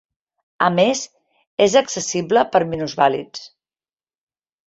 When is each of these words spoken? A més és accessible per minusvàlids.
A 0.67 0.69
més 0.77 1.01
és 1.65 1.75
accessible 1.81 2.43
per 2.55 2.63
minusvàlids. 2.71 3.45